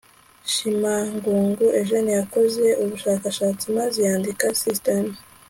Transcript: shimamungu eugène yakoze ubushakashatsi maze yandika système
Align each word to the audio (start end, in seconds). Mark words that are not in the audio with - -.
shimamungu 0.53 1.65
eugène 1.79 2.11
yakoze 2.19 2.65
ubushakashatsi 2.83 3.65
maze 3.77 3.99
yandika 4.07 4.45
système 4.63 5.09